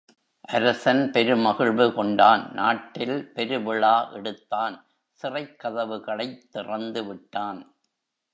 அரசன் 0.41 1.11
பெரு 1.11 1.37
மகிழ்வு 1.37 1.93
கொண்டான். 1.93 2.51
நாட்டில் 2.53 3.31
பெருவிழா 3.35 4.11
எடுத்தான் 4.11 4.85
சிறைக்கதவுகளைத் 5.21 6.47
திறந்து 6.49 7.05
விட்டான். 7.05 7.75